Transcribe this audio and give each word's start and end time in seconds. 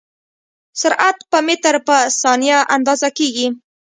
سرعت 0.81 1.17
په 1.31 1.37
متر 1.47 1.75
په 1.87 1.95
ثانیه 2.21 2.57
اندازه 2.75 3.09
کېږي. 3.17 3.47